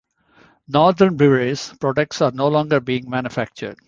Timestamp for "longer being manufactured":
2.47-3.79